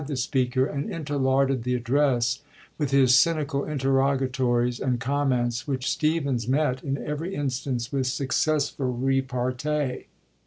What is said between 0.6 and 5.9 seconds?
and interlarded the address with his cynical interrogatories and comments, which